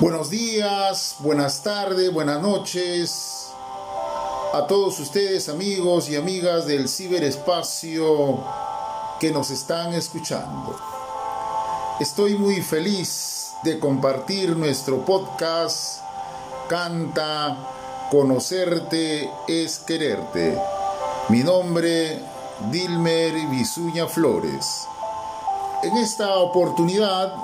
Buenos 0.00 0.30
días, 0.30 1.16
buenas 1.18 1.64
tardes, 1.64 2.12
buenas 2.12 2.40
noches 2.40 3.50
a 4.54 4.64
todos 4.68 5.00
ustedes 5.00 5.48
amigos 5.48 6.08
y 6.08 6.14
amigas 6.14 6.66
del 6.66 6.88
ciberespacio 6.88 8.38
que 9.18 9.32
nos 9.32 9.50
están 9.50 9.92
escuchando. 9.94 10.78
Estoy 11.98 12.36
muy 12.36 12.62
feliz 12.62 13.54
de 13.64 13.80
compartir 13.80 14.56
nuestro 14.56 15.04
podcast 15.04 16.00
Canta, 16.68 17.56
Conocerte 18.08 19.28
es 19.48 19.80
Quererte. 19.80 20.56
Mi 21.28 21.42
nombre, 21.42 22.22
Dilmer 22.70 23.34
Bisuña 23.48 24.06
Flores. 24.06 24.86
En 25.82 25.96
esta 25.96 26.36
oportunidad 26.36 27.34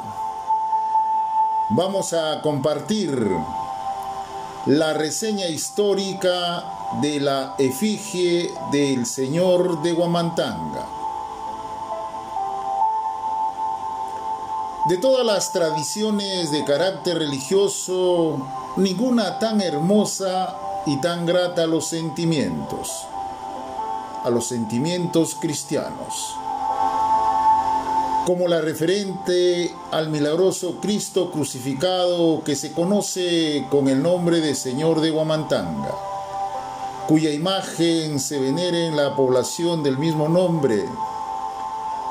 vamos 1.77 2.13
a 2.13 2.41
compartir 2.41 3.11
la 4.67 4.93
reseña 4.93 5.47
histórica 5.49 6.65
de 7.03 7.19
la 7.21 7.57
efigie 7.59 8.53
del 8.71 9.05
Señor 9.07 9.83
de 9.83 9.93
Guamantanga. 9.93 10.87
De 14.89 14.99
todas 14.99 15.27
las 15.27 15.53
tradiciones 15.53 16.53
de 16.53 16.65
carácter 16.65 17.19
religioso, 17.19 18.39
ninguna 18.77 19.39
tan 19.41 19.61
hermosa 19.61 20.57
y 20.87 21.01
tan 21.01 21.27
grata 21.27 21.65
a 21.65 21.67
los 21.67 21.87
sentimientos, 21.87 23.07
a 24.23 24.31
los 24.31 24.47
sentimientos 24.47 25.35
cristianos 25.35 26.37
como 28.27 28.49
la 28.49 28.63
referente 28.63 29.71
al 29.91 30.09
milagroso 30.09 30.77
Cristo 30.81 31.31
crucificado 31.31 32.43
que 32.43 32.57
se 32.57 32.73
conoce 32.73 33.67
con 33.71 33.89
el 33.89 34.03
nombre 34.03 34.41
de 34.41 34.55
Señor 34.55 35.03
de 35.03 35.11
Guamantanga, 35.11 35.95
cuya 37.07 37.31
imagen 37.31 38.19
se 38.19 38.39
venera 38.39 38.79
en 38.79 38.97
la 38.97 39.15
población 39.15 39.83
del 39.83 39.99
mismo 39.99 40.29
nombre. 40.29 40.83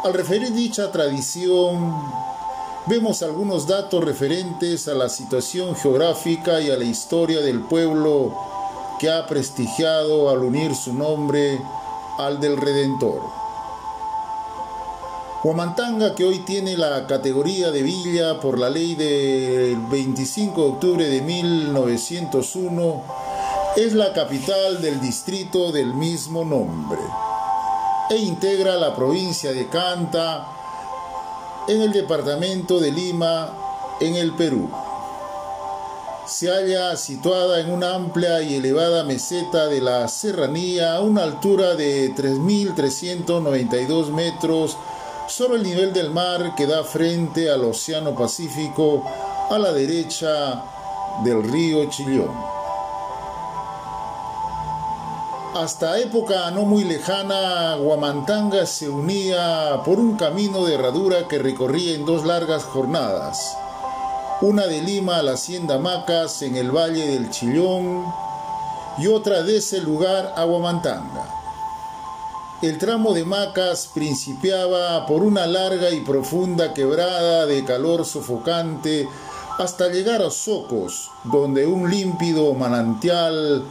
Al 0.04 0.14
referir 0.14 0.54
dicha 0.54 0.92
tradición, 0.92 1.96
vemos 2.86 3.24
algunos 3.24 3.66
datos 3.66 4.04
referentes 4.04 4.88
a 4.88 4.94
la 4.94 5.10
situación 5.10 5.76
geográfica 5.76 6.62
y 6.62 6.70
a 6.70 6.78
la 6.78 6.84
historia 6.84 7.42
del 7.42 7.62
pueblo 7.62 8.36
que 9.00 9.10
ha 9.10 9.26
prestigiado 9.26 10.30
al 10.30 10.44
unir 10.44 10.76
su 10.76 10.94
nombre 10.94 11.60
al 12.20 12.40
del 12.40 12.58
Redentor. 12.58 13.43
Huamantanga, 15.44 16.16
que 16.16 16.24
hoy 16.24 16.40
tiene 16.40 16.78
la 16.78 17.06
categoría 17.06 17.70
de 17.70 17.84
villa 17.84 18.40
por 18.40 18.58
la 18.58 18.70
ley 18.70 18.96
del 18.96 19.76
25 19.76 20.62
de 20.62 20.68
octubre 20.70 21.10
de 21.10 21.22
1901, 21.22 23.04
es 23.76 23.92
la 23.92 24.14
capital 24.14 24.82
del 24.82 25.02
distrito 25.02 25.74
del 25.74 25.94
mismo 25.96 26.46
nombre 26.46 27.02
e 28.10 28.16
integra 28.16 28.78
la 28.78 28.96
provincia 28.96 29.52
de 29.52 29.68
Canta 29.68 30.48
en 31.68 31.82
el 31.82 31.92
departamento 31.92 32.80
de 32.80 32.94
Lima, 32.94 33.98
en 34.00 34.16
el 34.16 34.32
Perú. 34.36 34.70
Se 36.26 36.50
halla 36.50 36.96
situada 36.96 37.60
en 37.60 37.70
una 37.70 37.96
amplia 37.96 38.42
y 38.42 38.56
elevada 38.56 39.04
meseta 39.04 39.68
de 39.68 39.82
la 39.82 40.08
serranía 40.08 40.96
a 40.96 41.02
una 41.02 41.24
altura 41.24 41.76
de 41.76 42.16
3.392 42.16 44.08
metros 44.08 44.78
sobre 45.28 45.58
el 45.58 45.64
nivel 45.64 45.94
del 45.94 46.10
mar 46.10 46.54
que 46.56 46.68
da 46.68 46.84
frente 46.84 47.50
al 47.50 47.64
Océano 47.64 48.14
Pacífico 48.16 49.04
a 49.50 49.58
la 49.58 49.72
derecha 49.72 50.64
del 51.24 51.44
río 51.44 51.90
Chillón. 51.90 52.54
Hasta 55.56 56.00
época 56.00 56.50
no 56.52 56.64
muy 56.64 56.84
lejana, 56.84 57.76
Guamantanga 57.76 58.66
se 58.66 58.90
unía 58.90 59.82
por 59.86 60.00
un 60.00 60.18
camino 60.18 60.66
de 60.66 60.74
herradura 60.74 61.28
que 61.28 61.38
recorría 61.38 61.94
en 61.94 62.06
dos 62.06 62.26
largas 62.26 62.64
jornadas, 62.64 63.56
una 64.42 64.66
de 64.66 64.82
Lima 64.82 65.18
a 65.18 65.24
la 65.24 65.34
hacienda 65.34 65.78
Macas 65.78 66.42
en 66.42 66.56
el 66.56 66.72
valle 66.72 67.06
del 67.06 67.30
Chillón 67.30 68.04
y 68.98 69.08
otra 69.08 69.44
de 69.44 69.58
ese 69.58 69.80
lugar 69.80 70.34
a 70.36 70.44
Guamantanga. 70.44 71.33
El 72.64 72.78
tramo 72.78 73.14
de 73.14 73.26
Macas 73.26 73.90
principiaba 73.94 75.06
por 75.06 75.22
una 75.22 75.46
larga 75.46 75.90
y 75.90 76.00
profunda 76.00 76.74
quebrada 76.74 77.46
de 77.46 77.66
calor 77.66 78.06
sofocante 78.06 79.06
hasta 79.60 79.90
llegar 79.90 80.22
a 80.22 80.32
Socos, 80.32 81.12
donde 81.26 81.68
un 81.68 81.92
límpido 81.92 82.54
manantial 82.54 83.66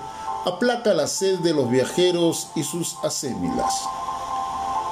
aplaca 0.45 0.93
la 0.93 1.07
sed 1.07 1.39
de 1.39 1.55
los 1.55 1.71
viajeros 1.71 2.49
y 2.55 2.65
sus 2.65 2.99
asémilas. 3.03 3.73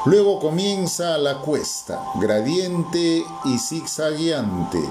Luego 0.06 0.40
comienza 0.40 1.18
la 1.18 1.42
cuesta, 1.42 2.02
gradiente 2.14 3.22
y 3.44 3.58
zigzagueante. 3.58 4.82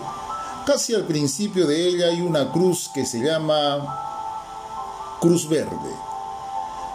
Casi 0.68 0.94
al 0.94 1.06
principio 1.06 1.66
de 1.66 1.88
ella 1.88 2.10
hay 2.10 2.22
una 2.22 2.52
cruz 2.52 2.92
que 2.94 3.08
se 3.08 3.22
llama 3.22 5.18
Cruz 5.20 5.50
Verde 5.50 6.09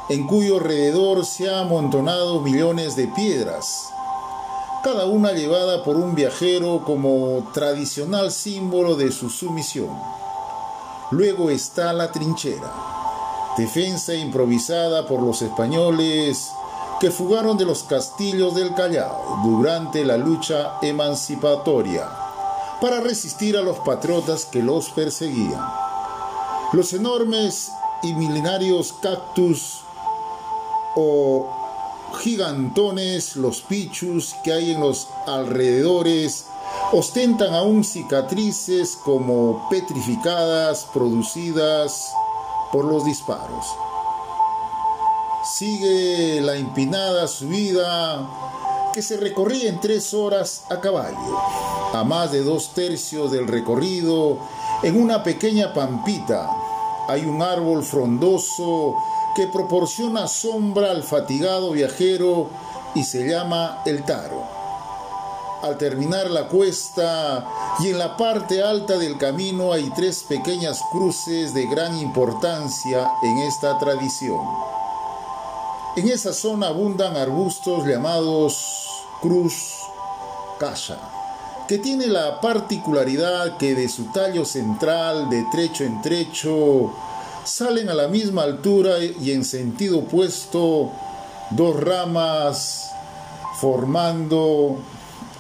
en 0.09 0.27
cuyo 0.27 0.59
alrededor 0.59 1.25
se 1.25 1.49
han 1.49 1.67
amontonado 1.67 2.41
millones 2.41 2.95
de 2.95 3.09
piedras, 3.09 3.91
cada 4.83 5.07
una 5.07 5.33
llevada 5.33 5.83
por 5.83 5.97
un 5.97 6.15
viajero 6.15 6.83
como 6.85 7.51
tradicional 7.55 8.31
símbolo 8.31 8.97
de 8.97 9.11
su 9.11 9.31
sumisión. 9.31 9.99
Luego 11.11 11.49
está 11.49 11.95
la 11.95 12.13
trinchera, 12.13 12.71
defensa 13.57 14.15
improvisada 14.15 15.07
por 15.07 15.23
los 15.23 15.41
españoles 15.41 16.51
que 17.01 17.11
fugaron 17.11 17.57
de 17.57 17.65
los 17.65 17.83
castillos 17.85 18.55
del 18.55 18.75
Callao 18.75 19.41
durante 19.43 20.05
la 20.05 20.19
lucha 20.19 20.75
emancipatoria 20.83 22.09
para 22.81 23.01
resistir 23.01 23.57
a 23.57 23.63
los 23.63 23.79
patriotas 23.79 24.45
que 24.45 24.63
los 24.63 24.91
perseguían. 24.91 25.65
Los 26.73 26.93
enormes 26.93 27.73
y 28.03 28.13
milenarios 28.13 28.93
cactus 29.01 29.84
o 30.97 31.47
gigantones, 32.21 33.37
los 33.37 33.61
pichus 33.63 34.35
que 34.45 34.53
hay 34.53 34.73
en 34.73 34.81
los 34.81 35.09
alrededores, 35.27 36.47
ostentan 36.93 37.55
aún 37.55 37.85
cicatrices 37.85 38.97
como 38.97 39.69
petrificadas 39.69 40.87
producidas 40.93 42.13
por 42.73 42.85
los 42.85 43.05
disparos. 43.05 43.67
Sigue 45.45 46.41
la 46.41 46.57
empinada 46.57 47.29
subida 47.29 48.27
que 48.93 49.03
se 49.03 49.17
recorría 49.17 49.69
en 49.69 49.81
tres 49.81 50.15
horas 50.15 50.65
a 50.71 50.81
caballo, 50.81 51.39
a 51.93 52.05
más 52.05 52.33
de 52.33 52.43
dos 52.43 52.73
tercios 52.75 53.33
del 53.33 53.49
recorrido, 53.49 54.39
en 54.83 55.01
una 55.01 55.23
pequeña 55.23 55.75
pampita. 55.75 56.49
Hay 57.09 57.25
un 57.25 57.43
árbol 57.43 57.83
frondoso 57.83 58.97
que 59.35 59.47
proporciona 59.49 60.29
sombra 60.29 60.91
al 60.91 61.03
fatigado 61.03 61.73
viajero 61.73 62.51
y 62.95 63.05
se 63.05 63.27
llama 63.29 63.83
el 63.85 64.05
Taro. 64.05 64.43
Al 65.63 65.79
terminar 65.79 66.31
la 66.31 66.49
cuesta 66.49 67.47
y 67.81 67.89
en 67.89 67.99
la 67.99 68.17
parte 68.17 68.63
alta 68.63 68.99
del 68.99 69.17
camino 69.17 69.73
hay 69.73 69.91
tres 69.97 70.23
pequeñas 70.29 70.83
cruces 70.93 71.55
de 71.55 71.67
gran 71.67 71.97
importancia 71.99 73.11
en 73.23 73.39
esta 73.39 73.79
tradición. 73.79 74.41
En 75.97 76.09
esa 76.09 76.33
zona 76.33 76.69
abundan 76.69 77.17
arbustos 77.17 77.87
llamados 77.87 79.07
cruz 79.23 79.75
casa, 80.59 80.99
que 81.67 81.79
tiene 81.79 82.09
la 82.09 82.41
particularidad 82.41 83.57
que 83.57 83.75
de 83.75 83.89
su 83.89 84.13
tallo 84.13 84.45
central, 84.45 85.31
de 85.31 85.45
trecho 85.51 85.85
en 85.85 86.03
trecho, 86.03 86.91
salen 87.45 87.89
a 87.89 87.95
la 87.95 88.09
misma 88.09 88.43
altura 88.43 88.99
y 88.99 89.33
en 89.33 89.45
sentido 89.45 89.99
opuesto 90.01 90.91
dos 91.51 91.81
ramas 91.81 92.91
formando 93.61 94.79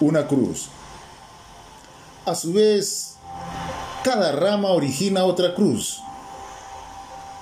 una 0.00 0.26
cruz. 0.26 0.68
A 2.26 2.34
su 2.34 2.52
vez, 2.52 3.14
cada 4.02 4.32
rama 4.32 4.70
origina 4.70 5.24
otra 5.24 5.54
cruz. 5.54 6.00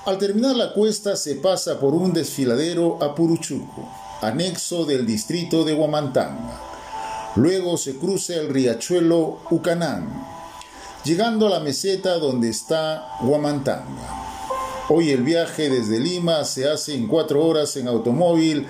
Al 0.06 0.18
terminar 0.18 0.56
la 0.56 0.72
cuesta 0.72 1.14
se 1.16 1.36
pasa 1.36 1.78
por 1.78 1.94
un 1.94 2.12
desfiladero 2.12 3.02
a 3.02 3.14
Puruchuco, 3.14 3.88
anexo 4.20 4.84
del 4.84 5.06
distrito 5.06 5.64
de 5.64 5.74
Huamantanga. 5.74 6.60
Luego 7.36 7.76
se 7.76 7.96
cruza 7.96 8.34
el 8.34 8.48
riachuelo 8.48 9.38
Ucanán, 9.50 10.26
llegando 11.04 11.46
a 11.46 11.50
la 11.50 11.60
meseta 11.60 12.18
donde 12.18 12.50
está 12.50 13.16
Huamantanga. 13.22 14.31
Hoy 14.88 15.10
el 15.10 15.22
viaje 15.22 15.70
desde 15.70 16.00
Lima 16.00 16.44
se 16.44 16.68
hace 16.68 16.94
en 16.94 17.06
cuatro 17.06 17.44
horas 17.46 17.76
en 17.76 17.86
automóvil 17.86 18.66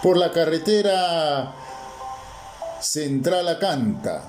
por 0.00 0.16
la 0.16 0.30
carretera 0.30 1.54
central 2.80 3.48
a 3.48 3.58
Canta, 3.58 4.22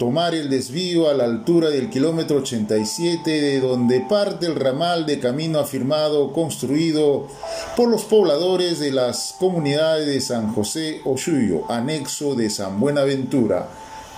tomar 0.00 0.34
el 0.34 0.50
desvío 0.50 1.08
a 1.08 1.14
la 1.14 1.24
altura 1.24 1.70
del 1.70 1.90
kilómetro 1.90 2.38
87 2.38 3.30
de 3.30 3.60
donde 3.60 4.00
parte 4.00 4.46
el 4.46 4.56
ramal 4.56 5.06
de 5.06 5.20
camino 5.20 5.60
afirmado 5.60 6.32
construido 6.32 7.28
por 7.76 7.88
los 7.88 8.02
pobladores 8.02 8.80
de 8.80 8.90
las 8.90 9.36
comunidades 9.38 10.08
de 10.08 10.20
San 10.20 10.52
José 10.52 11.00
Osuyo, 11.04 11.70
anexo 11.70 12.34
de 12.34 12.50
San 12.50 12.80
Buenaventura 12.80 13.68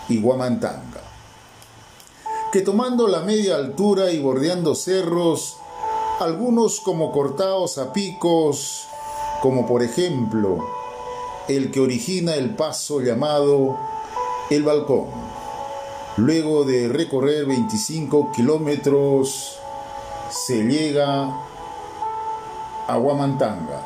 y 0.09 0.23
Guamantanga. 0.23 1.03
Que 2.51 2.63
tomando 2.63 3.09
la 3.09 3.21
media 3.21 3.57
altura 3.57 4.11
y 4.11 4.19
bordeando 4.21 4.75
cerros, 4.75 5.59
algunos 6.21 6.81
como 6.81 7.13
cortados 7.13 7.79
a 7.79 7.93
picos, 7.93 8.89
como 9.43 9.67
por 9.67 9.83
ejemplo 9.83 10.59
el 11.49 11.71
que 11.71 11.81
origina 11.81 12.35
el 12.35 12.57
paso 12.57 13.01
llamado 13.01 13.77
el 14.51 14.63
balcón 14.63 15.07
Luego 16.19 16.65
de 16.65 16.89
recorrer 16.89 17.45
25 17.45 18.33
kilómetros, 18.33 19.59
se 20.31 20.63
llega 20.63 21.31
a 22.87 22.97
Huamantanga. 22.97 23.83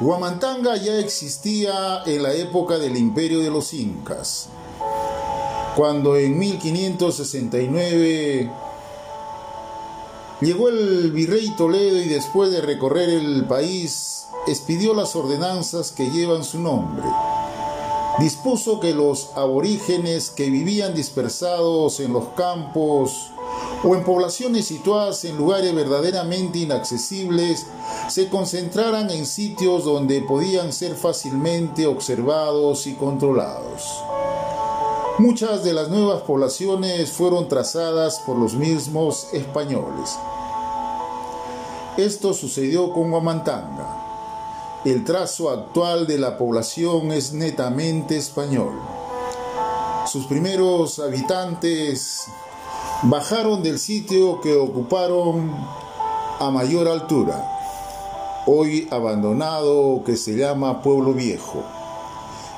Huamantanga 0.00 0.76
ya 0.76 0.96
existía 0.96 2.02
en 2.06 2.22
la 2.22 2.32
época 2.32 2.78
del 2.78 2.96
imperio 2.96 3.40
de 3.40 3.50
los 3.50 3.74
incas, 3.74 4.48
cuando 5.78 6.16
en 6.16 6.36
1569 6.36 8.50
llegó 10.40 10.68
el 10.70 11.12
virrey 11.12 11.54
Toledo 11.56 11.98
y 11.98 12.08
después 12.08 12.50
de 12.50 12.60
recorrer 12.60 13.08
el 13.08 13.44
país 13.44 14.26
expidió 14.48 14.92
las 14.92 15.14
ordenanzas 15.14 15.92
que 15.92 16.10
llevan 16.10 16.42
su 16.42 16.58
nombre. 16.58 17.04
Dispuso 18.18 18.80
que 18.80 18.92
los 18.92 19.30
aborígenes 19.36 20.30
que 20.30 20.50
vivían 20.50 20.96
dispersados 20.96 22.00
en 22.00 22.12
los 22.12 22.24
campos 22.30 23.30
o 23.84 23.94
en 23.94 24.02
poblaciones 24.02 24.66
situadas 24.66 25.24
en 25.26 25.36
lugares 25.36 25.72
verdaderamente 25.72 26.58
inaccesibles 26.58 27.68
se 28.08 28.28
concentraran 28.28 29.10
en 29.10 29.26
sitios 29.26 29.84
donde 29.84 30.22
podían 30.22 30.72
ser 30.72 30.96
fácilmente 30.96 31.86
observados 31.86 32.88
y 32.88 32.94
controlados. 32.94 34.02
Muchas 35.18 35.64
de 35.64 35.72
las 35.72 35.88
nuevas 35.88 36.22
poblaciones 36.22 37.10
fueron 37.10 37.48
trazadas 37.48 38.20
por 38.20 38.38
los 38.38 38.54
mismos 38.54 39.26
españoles. 39.32 40.16
Esto 41.96 42.32
sucedió 42.32 42.92
con 42.92 43.10
Guamantanga. 43.10 44.80
El 44.84 45.04
trazo 45.04 45.50
actual 45.50 46.06
de 46.06 46.18
la 46.18 46.38
población 46.38 47.10
es 47.10 47.32
netamente 47.32 48.16
español. 48.16 48.74
Sus 50.06 50.26
primeros 50.26 51.00
habitantes 51.00 52.26
bajaron 53.02 53.60
del 53.60 53.80
sitio 53.80 54.40
que 54.40 54.56
ocuparon 54.56 55.52
a 56.38 56.48
mayor 56.52 56.86
altura, 56.86 57.44
hoy 58.46 58.86
abandonado 58.92 60.04
que 60.06 60.16
se 60.16 60.36
llama 60.36 60.80
Pueblo 60.80 61.12
Viejo. 61.12 61.77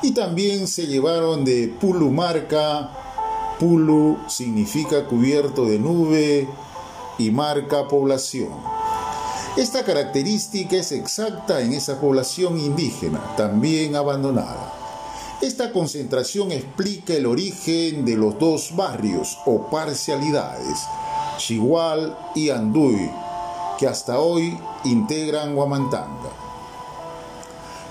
Y 0.02 0.12
también 0.12 0.66
se 0.66 0.86
llevaron 0.86 1.44
de 1.44 1.68
Pulu 1.68 2.10
marca, 2.10 2.90
Pulu 3.58 4.18
significa 4.28 5.04
cubierto 5.04 5.66
de 5.66 5.78
nube 5.78 6.48
y 7.18 7.30
marca 7.30 7.86
población. 7.86 8.48
Esta 9.58 9.84
característica 9.84 10.76
es 10.76 10.92
exacta 10.92 11.60
en 11.60 11.74
esa 11.74 12.00
población 12.00 12.58
indígena, 12.58 13.36
también 13.36 13.94
abandonada. 13.94 14.72
Esta 15.42 15.72
concentración 15.72 16.52
explica 16.52 17.12
el 17.12 17.26
origen 17.26 18.06
de 18.06 18.16
los 18.16 18.38
dos 18.38 18.74
barrios 18.74 19.36
o 19.44 19.68
parcialidades, 19.68 20.78
Chigual 21.36 22.16
y 22.34 22.48
Anduy, 22.48 23.10
que 23.78 23.86
hasta 23.86 24.18
hoy 24.18 24.58
integran 24.84 25.56
Huamantanga. 25.56 26.49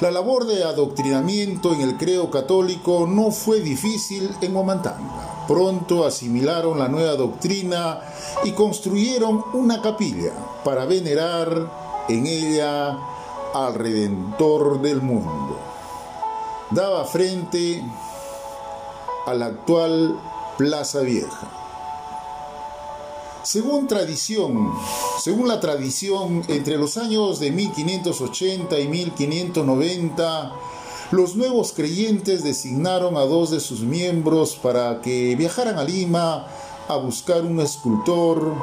La 0.02 0.12
labor 0.12 0.46
de 0.46 0.64
adoctrinamiento 0.64 1.74
en 1.74 1.82
el 1.82 1.98
creo 1.98 2.32
católico 2.32 3.06
no 3.06 3.32
fue 3.32 3.60
difícil 3.60 4.34
en 4.40 4.56
Huamantanga. 4.56 5.46
Pronto 5.46 6.06
asimilaron 6.06 6.80
la 6.80 6.88
nueva 6.88 7.16
doctrina 7.16 8.00
y 8.46 8.54
construyeron 8.54 9.44
una 9.52 9.82
capilla 9.82 10.32
para 10.64 10.86
venerar 10.86 12.06
en 12.08 12.26
ella 12.28 12.98
al 13.54 13.74
Redentor 13.76 14.82
del 14.82 15.02
mundo. 15.02 15.58
Daba 16.72 17.04
frente 17.04 17.84
a 19.26 19.34
la 19.34 19.48
actual 19.48 20.18
Plaza 20.58 21.02
Vieja. 21.02 21.69
Según 23.44 23.88
tradición, 23.88 24.74
según 25.24 25.48
la 25.48 25.60
tradición, 25.60 26.44
entre 26.50 26.78
los 26.78 26.98
años 26.98 27.40
de 27.40 27.52
1580 27.52 28.78
y 28.80 28.88
1590, 28.88 30.52
los 31.12 31.36
nuevos 31.36 31.72
creyentes 31.72 32.44
designaron 32.44 33.16
a 33.16 33.22
dos 33.22 33.50
de 33.50 33.62
sus 33.62 33.82
miembros 33.82 34.56
para 34.62 35.02
que 35.02 35.36
viajaran 35.36 35.80
a 35.80 35.84
Lima 35.84 36.48
a 36.90 36.98
buscar 36.98 37.44
un 37.44 37.62
escultor, 37.62 38.54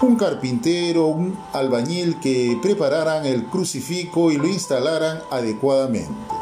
un 0.00 0.16
carpintero, 0.16 1.06
un 1.06 1.38
albañil 1.52 2.18
que 2.18 2.58
prepararan 2.62 3.26
el 3.26 3.44
crucifijo 3.46 4.30
y 4.30 4.38
lo 4.38 4.48
instalaran 4.48 5.20
adecuadamente. 5.30 6.35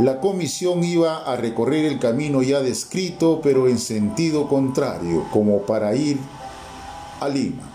La 0.00 0.18
comisión 0.18 0.82
iba 0.82 1.18
a 1.18 1.36
recorrer 1.36 1.84
el 1.84 1.98
camino 1.98 2.40
ya 2.40 2.60
descrito, 2.60 3.40
pero 3.42 3.68
en 3.68 3.78
sentido 3.78 4.48
contrario, 4.48 5.26
como 5.30 5.58
para 5.60 5.94
ir 5.94 6.18
a 7.20 7.28
Lima. 7.28 7.70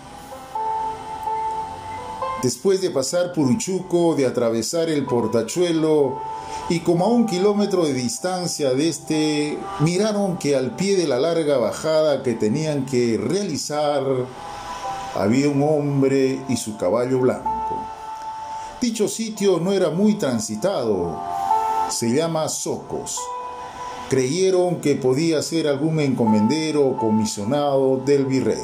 Después 2.41 2.81
de 2.81 2.89
pasar 2.89 3.31
Puruchuco, 3.31 4.15
de 4.15 4.25
atravesar 4.25 4.89
el 4.89 5.05
portachuelo, 5.05 6.19
y 6.67 6.79
como 6.79 7.05
a 7.05 7.09
un 7.09 7.27
kilómetro 7.27 7.85
de 7.85 7.93
distancia 7.93 8.73
de 8.73 8.89
este, 8.89 9.59
miraron 9.81 10.37
que 10.37 10.55
al 10.55 10.75
pie 10.75 10.97
de 10.97 11.07
la 11.07 11.19
larga 11.19 11.57
bajada 11.57 12.23
que 12.23 12.33
tenían 12.33 12.87
que 12.87 13.19
realizar 13.21 14.01
había 15.13 15.47
un 15.47 15.61
hombre 15.61 16.39
y 16.49 16.57
su 16.57 16.75
caballo 16.75 17.19
blanco. 17.19 17.85
Dicho 18.81 19.07
sitio 19.07 19.59
no 19.59 19.73
era 19.73 19.91
muy 19.91 20.15
transitado, 20.15 21.34
se 21.89 22.13
llama 22.13 22.49
Socos. 22.49 23.19
Creyeron 24.09 24.81
que 24.81 24.95
podía 24.95 25.41
ser 25.41 25.67
algún 25.67 25.99
encomendero 25.99 26.85
o 26.85 26.97
comisionado 26.97 27.97
del 27.97 28.25
virrey. 28.25 28.63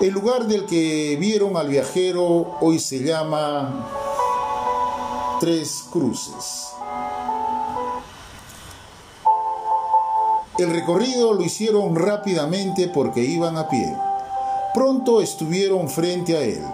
El 0.00 0.10
lugar 0.10 0.46
del 0.46 0.66
que 0.66 1.16
vieron 1.18 1.56
al 1.56 1.68
viajero 1.68 2.56
hoy 2.60 2.78
se 2.78 3.02
llama 3.02 3.86
Tres 5.40 5.84
Cruces. 5.90 6.68
El 10.58 10.70
recorrido 10.70 11.32
lo 11.32 11.42
hicieron 11.42 11.96
rápidamente 11.96 12.88
porque 12.88 13.20
iban 13.20 13.56
a 13.56 13.68
pie. 13.68 13.96
Pronto 14.72 15.20
estuvieron 15.20 15.88
frente 15.88 16.36
a 16.36 16.42
él. 16.42 16.64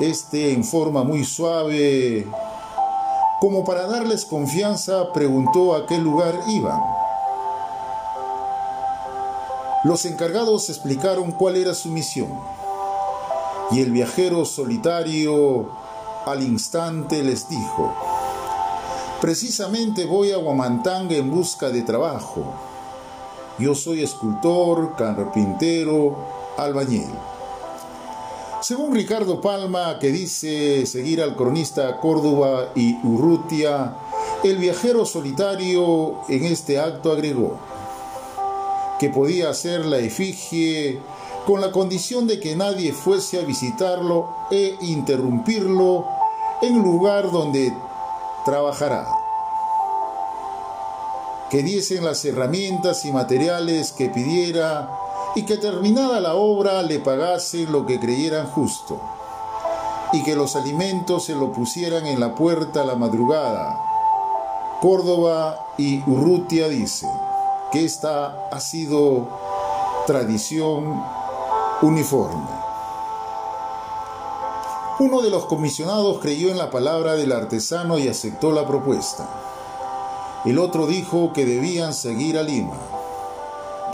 Este 0.00 0.52
en 0.52 0.64
forma 0.64 1.04
muy 1.04 1.24
suave, 1.24 2.26
como 3.40 3.64
para 3.64 3.86
darles 3.86 4.24
confianza, 4.24 5.12
preguntó 5.12 5.74
a 5.74 5.86
qué 5.86 5.98
lugar 5.98 6.34
iban. 6.48 6.80
Los 9.84 10.06
encargados 10.06 10.70
explicaron 10.70 11.32
cuál 11.32 11.56
era 11.56 11.74
su 11.74 11.90
misión. 11.90 12.30
Y 13.70 13.80
el 13.80 13.90
viajero 13.90 14.44
solitario 14.44 15.68
al 16.24 16.42
instante 16.42 17.22
les 17.22 17.48
dijo, 17.48 17.92
precisamente 19.20 20.06
voy 20.06 20.32
a 20.32 20.38
Huamantanga 20.38 21.16
en 21.16 21.30
busca 21.30 21.68
de 21.68 21.82
trabajo. 21.82 22.44
Yo 23.58 23.74
soy 23.74 24.02
escultor, 24.02 24.96
carpintero, 24.96 26.16
albañil. 26.56 27.12
Según 28.64 28.94
Ricardo 28.94 29.42
Palma, 29.42 29.98
que 29.98 30.10
dice 30.10 30.86
seguir 30.86 31.20
al 31.20 31.36
cronista 31.36 32.00
Córdoba 32.00 32.70
y 32.74 32.96
Urrutia, 33.06 33.94
el 34.42 34.56
viajero 34.56 35.04
solitario 35.04 36.22
en 36.30 36.46
este 36.46 36.80
acto 36.80 37.12
agregó 37.12 37.58
que 38.98 39.10
podía 39.10 39.50
hacer 39.50 39.84
la 39.84 39.98
efigie 39.98 40.98
con 41.44 41.60
la 41.60 41.70
condición 41.72 42.26
de 42.26 42.40
que 42.40 42.56
nadie 42.56 42.94
fuese 42.94 43.38
a 43.38 43.42
visitarlo 43.42 44.34
e 44.50 44.78
interrumpirlo 44.80 46.06
en 46.62 46.82
lugar 46.82 47.30
donde 47.30 47.70
trabajará. 48.46 49.06
Que 51.50 51.62
diesen 51.62 52.02
las 52.02 52.24
herramientas 52.24 53.04
y 53.04 53.12
materiales 53.12 53.92
que 53.92 54.08
pidiera 54.08 55.03
y 55.36 55.42
que 55.42 55.56
terminada 55.56 56.20
la 56.20 56.34
obra 56.34 56.82
le 56.82 57.00
pagase 57.00 57.66
lo 57.66 57.86
que 57.86 57.98
creyeran 57.98 58.46
justo. 58.46 59.00
y 60.12 60.22
que 60.22 60.36
los 60.36 60.54
alimentos 60.54 61.24
se 61.24 61.34
lo 61.34 61.50
pusieran 61.50 62.06
en 62.06 62.20
la 62.20 62.36
puerta 62.36 62.82
a 62.82 62.84
la 62.84 62.94
madrugada. 62.94 63.80
Córdoba 64.80 65.66
y 65.76 66.08
Urrutia 66.08 66.68
dice 66.68 67.08
que 67.72 67.84
esta 67.84 68.46
ha 68.52 68.60
sido 68.60 69.26
tradición 70.06 71.02
uniforme. 71.82 72.46
Uno 75.00 75.20
de 75.20 75.30
los 75.30 75.46
comisionados 75.46 76.20
creyó 76.20 76.50
en 76.50 76.58
la 76.58 76.70
palabra 76.70 77.16
del 77.16 77.32
artesano 77.32 77.98
y 77.98 78.06
aceptó 78.06 78.52
la 78.52 78.68
propuesta. 78.68 79.28
El 80.44 80.60
otro 80.60 80.86
dijo 80.86 81.32
que 81.32 81.44
debían 81.44 81.92
seguir 81.92 82.38
a 82.38 82.44
Lima, 82.44 82.76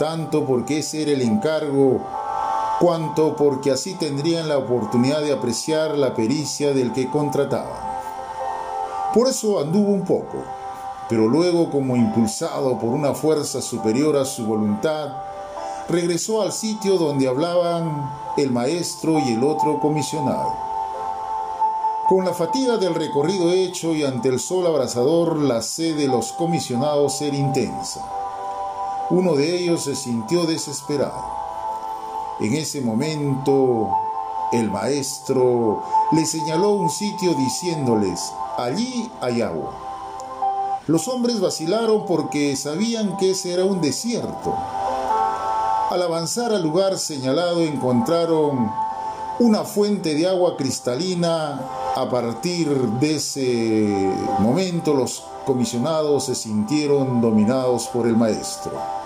tanto 0.01 0.47
porque 0.47 0.79
ese 0.79 1.03
era 1.03 1.11
el 1.11 1.21
encargo, 1.21 2.01
cuanto 2.79 3.35
porque 3.35 3.69
así 3.69 3.93
tendrían 3.93 4.49
la 4.49 4.57
oportunidad 4.57 5.21
de 5.21 5.31
apreciar 5.31 5.95
la 5.95 6.15
pericia 6.15 6.73
del 6.73 6.91
que 6.91 7.07
contrataban. 7.07 7.79
Por 9.13 9.27
eso 9.27 9.59
anduvo 9.59 9.91
un 9.91 10.03
poco, 10.03 10.43
pero 11.07 11.27
luego 11.27 11.69
como 11.69 11.95
impulsado 11.95 12.79
por 12.79 12.89
una 12.89 13.13
fuerza 13.13 13.61
superior 13.61 14.17
a 14.17 14.25
su 14.25 14.43
voluntad, 14.43 15.09
regresó 15.87 16.41
al 16.41 16.51
sitio 16.51 16.97
donde 16.97 17.27
hablaban 17.27 18.11
el 18.37 18.49
maestro 18.49 19.19
y 19.19 19.33
el 19.33 19.43
otro 19.43 19.79
comisionado. 19.79 20.51
Con 22.09 22.25
la 22.25 22.33
fatiga 22.33 22.77
del 22.77 22.95
recorrido 22.95 23.51
hecho 23.51 23.93
y 23.93 24.03
ante 24.03 24.29
el 24.29 24.39
sol 24.39 24.65
abrasador, 24.65 25.37
la 25.37 25.61
sed 25.61 25.95
de 25.95 26.07
los 26.07 26.31
comisionados 26.31 27.21
era 27.21 27.37
intensa. 27.37 28.20
Uno 29.11 29.35
de 29.35 29.57
ellos 29.57 29.83
se 29.83 29.93
sintió 29.93 30.45
desesperado. 30.45 31.21
En 32.39 32.53
ese 32.53 32.79
momento, 32.79 33.89
el 34.53 34.71
maestro 34.71 35.83
le 36.13 36.25
señaló 36.25 36.69
un 36.69 36.89
sitio 36.89 37.33
diciéndoles, 37.33 38.31
allí 38.57 39.11
hay 39.19 39.41
agua. 39.41 39.73
Los 40.87 41.09
hombres 41.09 41.41
vacilaron 41.41 42.05
porque 42.05 42.55
sabían 42.55 43.17
que 43.17 43.31
ese 43.31 43.53
era 43.53 43.65
un 43.65 43.81
desierto. 43.81 44.55
Al 45.89 46.01
avanzar 46.01 46.53
al 46.53 46.63
lugar 46.63 46.97
señalado 46.97 47.59
encontraron 47.59 48.71
una 49.39 49.65
fuente 49.65 50.15
de 50.15 50.25
agua 50.25 50.55
cristalina 50.55 51.59
a 51.97 52.09
partir 52.09 52.69
de 52.69 53.15
ese 53.15 54.15
momento 54.39 54.93
los 54.93 55.25
comisionados 55.45 56.25
se 56.25 56.35
sintieron 56.35 57.19
dominados 57.19 57.87
por 57.87 58.07
el 58.07 58.15
maestro. 58.15 59.00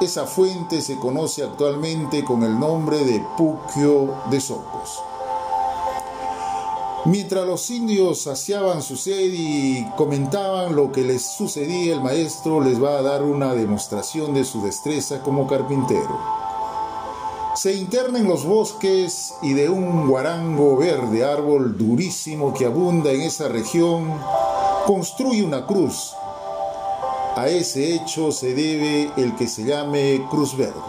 Esa 0.00 0.26
fuente 0.26 0.82
se 0.82 0.96
conoce 0.96 1.42
actualmente 1.42 2.22
con 2.24 2.42
el 2.42 2.58
nombre 2.58 3.04
de 3.04 3.24
Puquio 3.36 4.14
de 4.30 4.40
Socos. 4.40 5.02
Mientras 7.06 7.46
los 7.46 7.70
indios 7.70 8.22
saciaban 8.22 8.82
su 8.82 8.96
sed 8.96 9.30
y 9.32 9.88
comentaban 9.96 10.76
lo 10.76 10.92
que 10.92 11.02
les 11.02 11.22
sucedía, 11.22 11.94
el 11.94 12.02
maestro 12.02 12.60
les 12.60 12.82
va 12.82 12.98
a 12.98 13.02
dar 13.02 13.22
una 13.22 13.54
demostración 13.54 14.34
de 14.34 14.44
su 14.44 14.62
destreza 14.62 15.22
como 15.22 15.46
carpintero 15.46 16.36
se 17.56 17.72
interna 17.72 18.18
en 18.18 18.28
los 18.28 18.44
bosques 18.44 19.32
y 19.40 19.54
de 19.54 19.70
un 19.70 20.08
guarango 20.08 20.76
verde, 20.76 21.24
árbol 21.24 21.78
durísimo 21.78 22.52
que 22.52 22.66
abunda 22.66 23.10
en 23.12 23.22
esa 23.22 23.48
región, 23.48 24.12
construye 24.86 25.42
una 25.42 25.64
cruz. 25.66 26.12
A 27.36 27.48
ese 27.48 27.92
hecho 27.92 28.32
se 28.32 28.54
debe 28.54 29.12
el 29.18 29.36
que 29.36 29.46
se 29.46 29.62
llame 29.62 30.26
Cruz 30.30 30.56
Verde. 30.56 30.80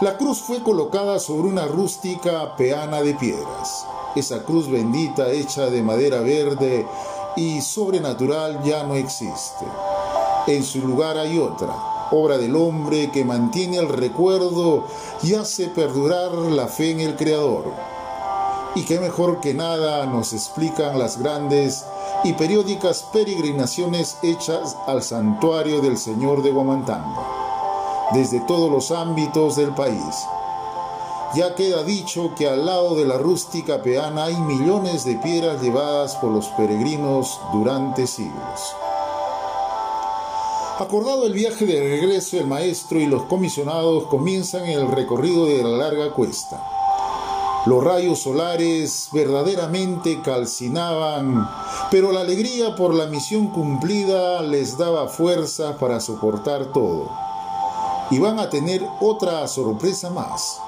La 0.00 0.16
cruz 0.16 0.40
fue 0.40 0.62
colocada 0.62 1.18
sobre 1.18 1.48
una 1.48 1.66
rústica 1.66 2.54
peana 2.54 3.02
de 3.02 3.12
piedras. 3.14 3.88
Esa 4.14 4.44
cruz 4.44 4.70
bendita 4.70 5.32
hecha 5.32 5.68
de 5.68 5.82
madera 5.82 6.20
verde 6.20 6.86
y 7.34 7.60
sobrenatural 7.60 8.62
ya 8.62 8.84
no 8.84 8.94
existe. 8.94 9.64
En 10.46 10.62
su 10.62 10.78
lugar 10.86 11.18
hay 11.18 11.40
otra, 11.40 11.74
obra 12.12 12.38
del 12.38 12.54
hombre 12.54 13.10
que 13.10 13.24
mantiene 13.24 13.78
el 13.78 13.88
recuerdo 13.88 14.84
y 15.24 15.34
hace 15.34 15.66
perdurar 15.66 16.30
la 16.30 16.68
fe 16.68 16.92
en 16.92 17.00
el 17.00 17.16
Creador. 17.16 17.72
Y 18.76 18.84
qué 18.84 19.00
mejor 19.00 19.40
que 19.40 19.54
nada 19.54 20.06
nos 20.06 20.32
explican 20.32 21.00
las 21.00 21.18
grandes 21.18 21.84
y 22.26 22.32
periódicas 22.32 23.04
peregrinaciones 23.12 24.18
hechas 24.22 24.76
al 24.88 25.02
santuario 25.02 25.80
del 25.80 25.96
Señor 25.96 26.42
de 26.42 26.50
Guamantanga, 26.50 27.22
desde 28.12 28.40
todos 28.40 28.68
los 28.70 28.90
ámbitos 28.90 29.54
del 29.54 29.72
país. 29.74 30.26
Ya 31.36 31.54
queda 31.54 31.84
dicho 31.84 32.34
que 32.36 32.48
al 32.48 32.66
lado 32.66 32.96
de 32.96 33.04
la 33.04 33.16
rústica 33.16 33.80
peana 33.80 34.24
hay 34.24 34.36
millones 34.36 35.04
de 35.04 35.14
piedras 35.16 35.62
llevadas 35.62 36.16
por 36.16 36.32
los 36.32 36.48
peregrinos 36.48 37.40
durante 37.52 38.08
siglos. 38.08 38.74
Acordado 40.78 41.26
el 41.26 41.32
viaje 41.32 41.64
de 41.64 41.78
regreso, 41.80 42.38
el 42.38 42.46
maestro 42.46 42.98
y 42.98 43.06
los 43.06 43.22
comisionados 43.24 44.06
comienzan 44.06 44.66
el 44.66 44.88
recorrido 44.88 45.46
de 45.46 45.62
la 45.62 45.76
larga 45.76 46.12
cuesta. 46.12 46.75
Los 47.66 47.82
rayos 47.82 48.20
solares 48.20 49.08
verdaderamente 49.12 50.22
calcinaban, 50.22 51.48
pero 51.90 52.12
la 52.12 52.20
alegría 52.20 52.76
por 52.76 52.94
la 52.94 53.06
misión 53.06 53.48
cumplida 53.48 54.40
les 54.42 54.78
daba 54.78 55.08
fuerza 55.08 55.76
para 55.76 55.98
soportar 55.98 56.66
todo. 56.66 57.10
Y 58.12 58.20
van 58.20 58.38
a 58.38 58.48
tener 58.48 58.86
otra 59.00 59.48
sorpresa 59.48 60.10
más. 60.10 60.60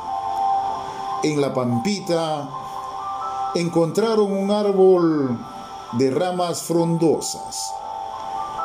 En 1.23 1.41
la 1.41 1.55
pampita 1.55 2.49
encontraron 3.55 4.33
un 4.33 4.51
árbol 4.51 5.39
de 5.93 6.11
ramas 6.11 6.63
frondosas, 6.63 7.73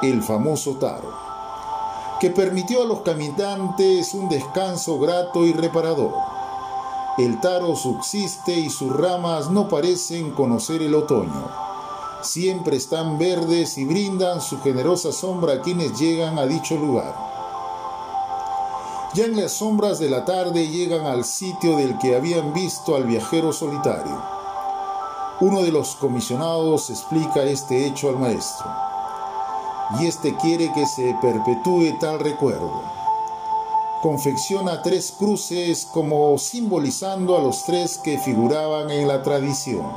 el 0.01 0.23
famoso 0.23 0.77
taro 0.77 1.33
que 2.19 2.29
permitió 2.29 2.83
a 2.83 2.85
los 2.85 3.01
caminantes 3.01 4.13
un 4.13 4.29
descanso 4.29 4.97
grato 4.97 5.45
y 5.45 5.51
reparador. 5.51 6.13
El 7.17 7.39
taro 7.39 7.75
subsiste 7.75 8.53
y 8.53 8.69
sus 8.69 8.91
ramas 8.95 9.49
no 9.51 9.67
parecen 9.67 10.31
conocer 10.31 10.81
el 10.81 10.95
otoño. 10.95 11.47
Siempre 12.21 12.77
están 12.77 13.19
verdes 13.19 13.77
y 13.77 13.85
brindan 13.85 14.41
su 14.41 14.59
generosa 14.61 15.11
sombra 15.11 15.53
a 15.53 15.61
quienes 15.61 15.99
llegan 15.99 16.39
a 16.39 16.45
dicho 16.45 16.75
lugar. 16.75 17.13
Ya 19.13 19.25
en 19.25 19.35
las 19.35 19.51
sombras 19.51 19.99
de 19.99 20.09
la 20.09 20.25
tarde 20.25 20.69
llegan 20.69 21.05
al 21.05 21.23
sitio 21.23 21.77
del 21.77 21.99
que 21.99 22.15
habían 22.15 22.51
visto 22.51 22.95
al 22.95 23.03
viajero 23.03 23.53
solitario. 23.53 24.19
Uno 25.39 25.61
de 25.61 25.71
los 25.71 25.95
comisionados 25.95 26.89
explica 26.89 27.43
este 27.43 27.85
hecho 27.85 28.09
al 28.09 28.17
maestro 28.17 28.71
y 29.99 30.07
éste 30.07 30.35
quiere 30.37 30.71
que 30.73 30.85
se 30.85 31.15
perpetúe 31.21 31.97
tal 31.99 32.19
recuerdo. 32.19 33.02
Confecciona 34.03 34.81
tres 34.81 35.13
cruces 35.17 35.85
como 35.85 36.37
simbolizando 36.37 37.37
a 37.37 37.41
los 37.41 37.63
tres 37.63 37.97
que 37.97 38.17
figuraban 38.17 38.91
en 38.91 39.07
la 39.07 39.23
tradición. 39.23 39.89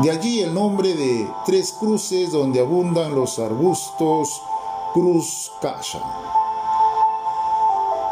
De 0.00 0.10
allí 0.10 0.40
el 0.40 0.52
nombre 0.52 0.94
de 0.94 1.30
tres 1.46 1.72
cruces 1.78 2.32
donde 2.32 2.58
abundan 2.58 3.14
los 3.14 3.38
arbustos 3.38 4.42
Cruz 4.92 5.52
Calla. 5.62 6.02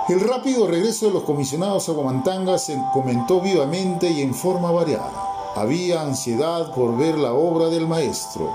El 0.08 0.20
rápido 0.20 0.68
regreso 0.68 1.06
de 1.06 1.14
los 1.14 1.24
comisionados 1.24 1.88
a 1.88 1.92
Guamantanga 1.92 2.56
se 2.56 2.80
comentó 2.92 3.40
vivamente 3.40 4.08
y 4.08 4.22
en 4.22 4.34
forma 4.34 4.70
variada. 4.70 5.52
Había 5.56 6.02
ansiedad 6.02 6.72
por 6.72 6.96
ver 6.96 7.18
la 7.18 7.32
obra 7.32 7.70
del 7.70 7.88
maestro 7.88 8.52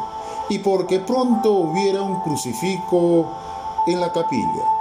y 0.48 0.60
porque 0.60 1.00
pronto 1.02 1.52
hubiera 1.52 2.02
un 2.02 2.22
crucifijo 2.22 3.30
en 3.86 4.00
la 4.00 4.14
capilla. 4.14 4.81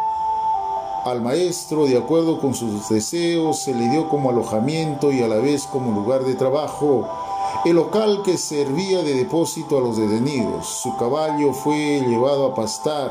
Al 1.04 1.22
maestro, 1.22 1.86
de 1.86 1.96
acuerdo 1.96 2.38
con 2.38 2.54
sus 2.54 2.88
deseos, 2.90 3.60
se 3.60 3.72
le 3.72 3.88
dio 3.88 4.08
como 4.10 4.28
alojamiento 4.28 5.10
y 5.10 5.22
a 5.22 5.28
la 5.28 5.36
vez 5.36 5.66
como 5.66 5.98
lugar 5.98 6.24
de 6.24 6.34
trabajo 6.34 7.08
el 7.64 7.76
local 7.76 8.22
que 8.22 8.36
servía 8.36 9.02
de 9.02 9.14
depósito 9.14 9.78
a 9.78 9.80
los 9.80 9.96
detenidos. 9.96 10.66
Su 10.82 10.94
caballo 10.98 11.54
fue 11.54 12.02
llevado 12.06 12.46
a 12.46 12.54
pastar 12.54 13.10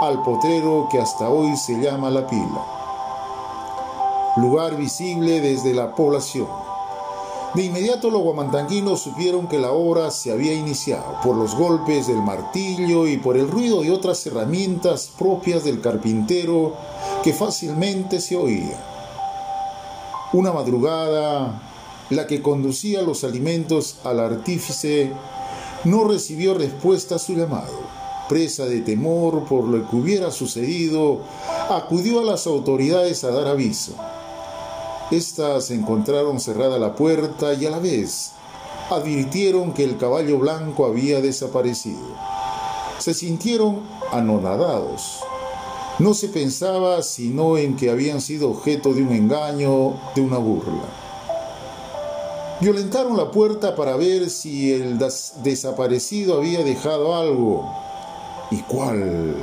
al 0.00 0.22
potrero 0.22 0.88
que 0.90 0.98
hasta 0.98 1.28
hoy 1.28 1.56
se 1.56 1.80
llama 1.80 2.10
La 2.10 2.26
Pila, 2.26 2.66
lugar 4.36 4.76
visible 4.76 5.40
desde 5.40 5.74
la 5.74 5.94
población. 5.94 6.48
De 7.54 7.64
inmediato 7.64 8.10
los 8.10 8.22
guamantanguinos 8.22 9.00
supieron 9.00 9.46
que 9.46 9.58
la 9.58 9.72
obra 9.72 10.10
se 10.10 10.32
había 10.32 10.54
iniciado 10.54 11.20
por 11.22 11.36
los 11.36 11.54
golpes 11.54 12.06
del 12.06 12.22
martillo 12.22 13.06
y 13.06 13.18
por 13.18 13.36
el 13.36 13.50
ruido 13.50 13.82
de 13.82 13.90
otras 13.90 14.26
herramientas 14.26 15.12
propias 15.18 15.62
del 15.62 15.82
carpintero 15.82 16.72
que 17.22 17.32
fácilmente 17.32 18.20
se 18.20 18.36
oía. 18.36 18.78
Una 20.32 20.52
madrugada, 20.52 21.60
la 22.10 22.26
que 22.26 22.42
conducía 22.42 23.02
los 23.02 23.22
alimentos 23.22 23.98
al 24.04 24.20
artífice 24.20 25.12
no 25.84 26.04
recibió 26.04 26.54
respuesta 26.54 27.16
a 27.16 27.18
su 27.18 27.34
llamado. 27.34 27.80
Presa 28.28 28.66
de 28.66 28.80
temor 28.80 29.44
por 29.44 29.64
lo 29.64 29.88
que 29.88 29.96
hubiera 29.96 30.30
sucedido, 30.30 31.20
acudió 31.70 32.20
a 32.20 32.24
las 32.24 32.46
autoridades 32.46 33.24
a 33.24 33.30
dar 33.30 33.46
aviso. 33.46 33.94
Estas 35.10 35.70
encontraron 35.70 36.40
cerrada 36.40 36.78
la 36.78 36.94
puerta 36.94 37.52
y 37.54 37.66
a 37.66 37.70
la 37.70 37.78
vez 37.78 38.32
advirtieron 38.90 39.72
que 39.72 39.84
el 39.84 39.96
caballo 39.96 40.38
blanco 40.38 40.86
había 40.86 41.20
desaparecido. 41.20 42.16
Se 42.98 43.14
sintieron 43.14 43.82
anonadados. 44.10 45.20
No 46.02 46.14
se 46.14 46.26
pensaba 46.26 47.00
sino 47.02 47.56
en 47.56 47.76
que 47.76 47.88
habían 47.88 48.20
sido 48.20 48.50
objeto 48.50 48.92
de 48.92 49.04
un 49.04 49.12
engaño, 49.12 50.00
de 50.16 50.20
una 50.20 50.36
burla. 50.36 50.82
Violentaron 52.60 53.16
la 53.16 53.30
puerta 53.30 53.76
para 53.76 53.94
ver 53.94 54.28
si 54.28 54.72
el 54.72 54.98
desaparecido 55.44 56.38
había 56.38 56.64
dejado 56.64 57.14
algo. 57.14 57.72
¿Y 58.50 58.56
cuál? 58.62 59.36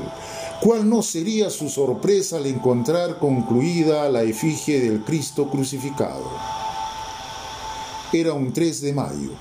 ¿Cuál 0.60 0.90
no 0.90 1.02
sería 1.02 1.50
su 1.50 1.70
sorpresa 1.70 2.36
al 2.36 2.46
encontrar 2.46 3.20
concluida 3.20 4.10
la 4.10 4.24
efigie 4.24 4.82
del 4.82 5.06
Cristo 5.06 5.50
crucificado? 5.50 6.30
Era 8.12 8.34
un 8.34 8.52
3 8.52 8.82
de 8.82 8.92
mayo. 8.92 9.32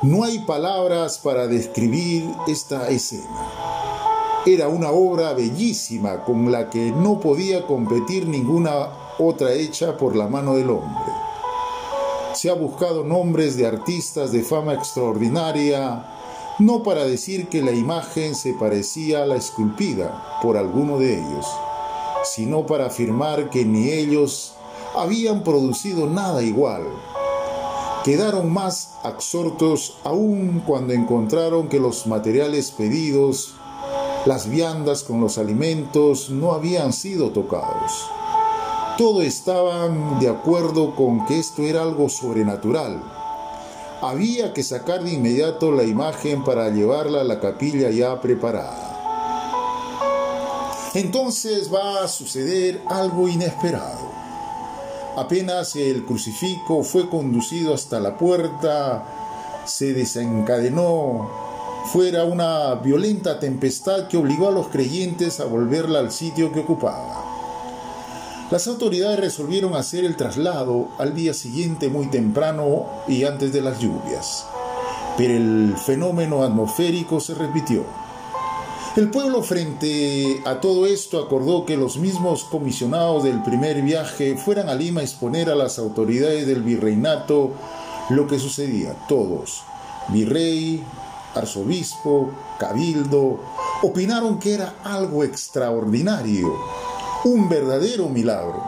No 0.00 0.24
hay 0.24 0.38
palabras 0.46 1.18
para 1.18 1.46
describir 1.46 2.24
esta 2.48 2.88
escena. 2.88 3.81
Era 4.44 4.66
una 4.66 4.90
obra 4.90 5.34
bellísima 5.34 6.24
con 6.24 6.50
la 6.50 6.68
que 6.68 6.90
no 6.90 7.20
podía 7.20 7.64
competir 7.64 8.26
ninguna 8.26 8.88
otra 9.20 9.52
hecha 9.52 9.96
por 9.96 10.16
la 10.16 10.26
mano 10.26 10.56
del 10.56 10.68
hombre. 10.68 11.12
Se 12.34 12.50
ha 12.50 12.54
buscado 12.54 13.04
nombres 13.04 13.56
de 13.56 13.68
artistas 13.68 14.32
de 14.32 14.42
fama 14.42 14.74
extraordinaria, 14.74 16.04
no 16.58 16.82
para 16.82 17.04
decir 17.04 17.46
que 17.48 17.62
la 17.62 17.70
imagen 17.70 18.34
se 18.34 18.52
parecía 18.54 19.22
a 19.22 19.26
la 19.26 19.36
esculpida 19.36 20.40
por 20.42 20.56
alguno 20.56 20.98
de 20.98 21.20
ellos, 21.20 21.46
sino 22.24 22.66
para 22.66 22.86
afirmar 22.86 23.48
que 23.48 23.64
ni 23.64 23.90
ellos 23.90 24.54
habían 24.96 25.44
producido 25.44 26.08
nada 26.08 26.42
igual. 26.42 26.82
Quedaron 28.02 28.52
más 28.52 28.94
absortos 29.04 29.98
aún 30.02 30.64
cuando 30.66 30.94
encontraron 30.94 31.68
que 31.68 31.78
los 31.78 32.08
materiales 32.08 32.72
pedidos, 32.72 33.54
las 34.26 34.48
viandas 34.48 35.02
con 35.02 35.20
los 35.20 35.38
alimentos, 35.38 36.30
no 36.30 36.52
habían 36.52 36.92
sido 36.92 37.30
tocados. 37.30 38.08
Todos 38.98 39.24
estaban 39.24 40.20
de 40.20 40.28
acuerdo 40.28 40.94
con 40.94 41.26
que 41.26 41.38
esto 41.38 41.62
era 41.62 41.82
algo 41.82 42.08
sobrenatural 42.08 43.02
había 44.02 44.52
que 44.52 44.64
sacar 44.64 45.04
de 45.04 45.12
inmediato 45.12 45.70
la 45.70 45.84
imagen 45.84 46.42
para 46.42 46.68
llevarla 46.70 47.20
a 47.20 47.24
la 47.24 47.38
capilla 47.38 47.88
ya 47.90 48.20
preparada. 48.20 48.88
Entonces 50.94 51.72
va 51.72 52.02
a 52.02 52.08
suceder 52.08 52.82
algo 52.88 53.28
inesperado. 53.28 54.10
Apenas 55.16 55.76
el 55.76 56.04
crucifijo 56.04 56.82
fue 56.82 57.08
conducido 57.08 57.74
hasta 57.74 58.00
la 58.00 58.18
puerta, 58.18 59.04
se 59.66 59.92
desencadenó 59.92 61.30
fuera 61.86 62.24
una 62.24 62.74
violenta 62.76 63.38
tempestad 63.40 64.08
que 64.08 64.16
obligó 64.16 64.48
a 64.48 64.52
los 64.52 64.68
creyentes 64.68 65.40
a 65.40 65.44
volverla 65.44 65.98
al 65.98 66.12
sitio 66.12 66.52
que 66.52 66.60
ocupaba. 66.60 67.24
Las 68.50 68.66
autoridades 68.66 69.18
resolvieron 69.18 69.74
hacer 69.74 70.04
el 70.04 70.16
traslado 70.16 70.88
al 70.98 71.14
día 71.14 71.32
siguiente 71.32 71.88
muy 71.88 72.08
temprano 72.08 72.86
y 73.08 73.24
antes 73.24 73.52
de 73.52 73.62
las 73.62 73.78
lluvias, 73.78 74.46
pero 75.16 75.34
el 75.34 75.74
fenómeno 75.76 76.42
atmosférico 76.42 77.18
se 77.18 77.34
repitió. 77.34 77.84
El 78.94 79.10
pueblo 79.10 79.42
frente 79.42 80.42
a 80.44 80.60
todo 80.60 80.84
esto 80.84 81.18
acordó 81.18 81.64
que 81.64 81.78
los 81.78 81.96
mismos 81.96 82.44
comisionados 82.44 83.24
del 83.24 83.42
primer 83.42 83.80
viaje 83.80 84.36
fueran 84.36 84.68
a 84.68 84.74
Lima 84.74 85.00
a 85.00 85.04
exponer 85.04 85.48
a 85.48 85.54
las 85.54 85.78
autoridades 85.78 86.46
del 86.46 86.62
virreinato 86.62 87.52
lo 88.10 88.26
que 88.26 88.38
sucedía. 88.38 88.94
Todos, 89.08 89.62
virrey, 90.08 90.84
arzobispo, 91.34 92.30
cabildo, 92.58 93.40
opinaron 93.82 94.38
que 94.38 94.54
era 94.54 94.74
algo 94.84 95.24
extraordinario 95.24 96.52
un 97.24 97.48
verdadero 97.48 98.08
milagro. 98.08 98.64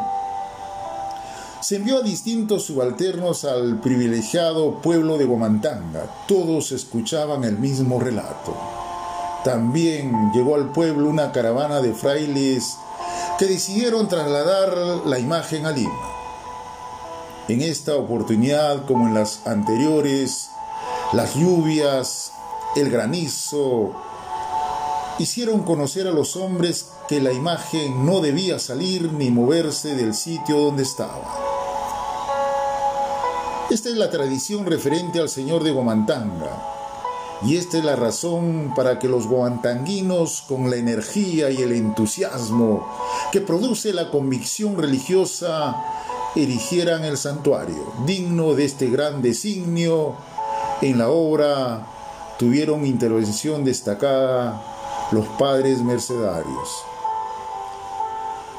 Se 1.61 1.77
envió 1.77 1.99
a 1.99 2.03
distintos 2.03 2.65
subalternos 2.65 3.45
al 3.45 3.81
privilegiado 3.81 4.81
pueblo 4.81 5.19
de 5.19 5.25
Gomantanga. 5.25 6.07
Todos 6.29 6.73
escuchaban 6.73 7.43
el 7.45 7.59
mismo 7.59 7.99
relato. 7.99 8.55
También 9.45 10.31
llegó 10.33 10.55
al 10.55 10.71
pueblo 10.73 11.09
una 11.09 11.33
caravana 11.33 11.81
de 11.81 11.95
frailes 11.95 12.77
que 13.39 13.47
decidieron 13.47 14.09
trasladar 14.09 14.77
la 15.07 15.19
imagen 15.19 15.67
a 15.67 15.73
Lima. 15.73 15.93
En 17.49 17.61
esta 17.61 17.97
oportunidad, 17.97 18.85
como 18.87 19.09
en 19.09 19.15
las 19.15 19.47
anteriores, 19.47 20.51
las 21.13 21.35
lluvias, 21.35 22.33
el 22.77 22.91
granizo, 22.91 23.93
hicieron 25.19 25.63
conocer 25.63 26.09
a 26.09 26.11
los 26.11 26.37
hombres 26.37 26.89
que 27.09 27.21
la 27.21 27.33
imagen 27.33 28.05
no 28.05 28.21
debía 28.21 28.59
salir 28.59 29.13
ni 29.13 29.31
moverse 29.31 29.95
del 29.95 30.15
sitio 30.15 30.59
donde 30.59 30.83
estaba. 30.83 31.23
Esta 33.71 33.89
es 33.89 33.97
la 33.97 34.11
tradición 34.11 34.67
referente 34.67 35.21
al 35.21 35.29
señor 35.29 35.63
de 35.63 35.71
Guamantanga, 35.71 36.75
y 37.43 37.57
esta 37.57 37.79
es 37.79 37.85
la 37.85 37.97
razón 37.97 38.73
para 38.75 38.99
que 38.99 39.09
los 39.09 39.27
guamantanguinos, 39.27 40.43
con 40.49 40.71
la 40.71 40.77
energía 40.77 41.51
y 41.51 41.63
el 41.63 41.73
entusiasmo 41.73 42.89
que 43.33 43.41
produce 43.41 43.93
la 43.93 44.11
convicción 44.11 44.79
religiosa, 44.79 45.77
erigieran 46.35 47.05
el 47.05 47.17
santuario, 47.19 47.93
digno 48.07 48.55
de 48.55 48.65
este 48.65 48.89
gran 48.89 49.21
designio. 49.21 50.15
En 50.81 50.99
la 50.99 51.09
obra 51.09 51.87
tuvieron 52.39 52.87
intervención 52.87 53.65
destacada 53.65 54.63
los 55.13 55.27
padres 55.39 55.81
mercedarios. 55.81 56.69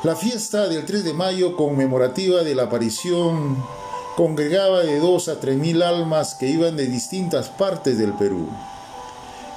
La 0.03 0.15
fiesta 0.15 0.67
del 0.67 0.85
3 0.85 1.03
de 1.03 1.13
mayo 1.13 1.55
conmemorativa 1.55 2.43
de 2.43 2.53
la 2.55 2.63
aparición 2.63 3.57
congregaba 4.15 4.81
de 4.81 4.99
dos 4.99 5.27
a 5.27 5.39
tres 5.39 5.57
mil 5.57 5.81
almas 5.81 6.35
que 6.35 6.47
iban 6.47 6.77
de 6.77 6.87
distintas 6.87 7.49
partes 7.49 7.97
del 7.97 8.13
Perú. 8.13 8.47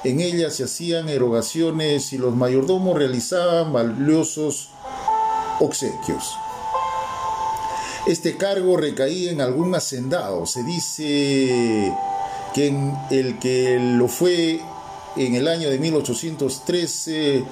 En 0.04 0.20
ella 0.20 0.50
se 0.50 0.64
hacían 0.64 1.08
erogaciones 1.08 2.12
y 2.12 2.18
los 2.18 2.34
mayordomos 2.34 2.96
realizaban 2.96 3.72
valiosos 3.72 4.70
obsequios. 5.60 6.36
Este 8.06 8.36
cargo 8.36 8.76
recaía 8.76 9.30
en 9.32 9.40
algún 9.40 9.74
hacendado. 9.74 10.46
Se 10.46 10.62
dice 10.62 11.92
que 12.58 12.66
en 12.66 12.98
el 13.10 13.38
que 13.38 13.78
lo 13.78 14.08
fue 14.08 14.60
en 15.14 15.36
el 15.36 15.46
año 15.46 15.70
de 15.70 15.78
1813 15.78 17.44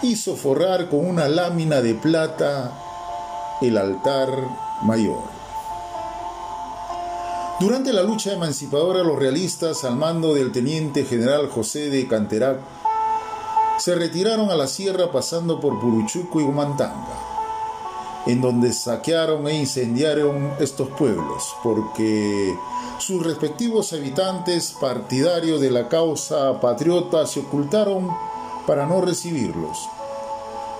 hizo 0.00 0.36
forrar 0.36 0.88
con 0.88 1.06
una 1.06 1.28
lámina 1.28 1.82
de 1.82 1.94
plata 1.94 2.72
el 3.60 3.76
altar 3.76 4.30
mayor. 4.80 5.22
Durante 7.60 7.92
la 7.92 8.02
lucha 8.02 8.32
emancipadora, 8.32 9.02
los 9.02 9.18
realistas, 9.18 9.84
al 9.84 9.96
mando 9.96 10.32
del 10.32 10.50
teniente 10.50 11.04
general 11.04 11.50
José 11.50 11.90
de 11.90 12.08
Canterac, 12.08 12.58
se 13.78 13.94
retiraron 13.94 14.50
a 14.50 14.54
la 14.54 14.66
sierra 14.66 15.12
pasando 15.12 15.60
por 15.60 15.78
Puruchuco 15.78 16.40
y 16.40 16.44
Humantanga, 16.44 17.18
en 18.26 18.40
donde 18.40 18.72
saquearon 18.72 19.46
e 19.48 19.54
incendiaron 19.60 20.52
estos 20.58 20.88
pueblos, 20.90 21.54
porque 21.62 22.54
sus 22.98 23.22
respectivos 23.22 23.92
habitantes 23.92 24.74
partidarios 24.80 25.60
de 25.60 25.70
la 25.70 25.88
causa 25.88 26.60
patriota 26.60 27.26
se 27.26 27.40
ocultaron 27.40 28.08
para 28.66 28.86
no 28.86 29.00
recibirlos. 29.00 29.88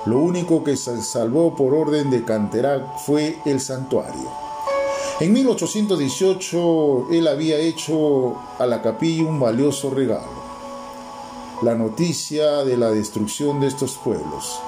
Lo 0.06 0.18
único 0.18 0.64
que 0.64 0.76
se 0.76 1.02
salvó 1.02 1.54
por 1.54 1.74
orden 1.74 2.10
de 2.10 2.24
Canterac 2.24 2.98
fue 2.98 3.38
el 3.44 3.60
santuario. 3.60 4.30
En 5.20 5.32
1818 5.32 7.06
él 7.12 7.28
había 7.28 7.56
hecho 7.58 8.36
a 8.58 8.66
la 8.66 8.82
capilla 8.82 9.24
un 9.24 9.38
valioso 9.38 9.90
regalo, 9.90 10.42
la 11.62 11.74
noticia 11.74 12.64
de 12.64 12.76
la 12.76 12.90
destrucción 12.90 13.60
de 13.60 13.68
estos 13.68 13.96
pueblos. 13.96 14.60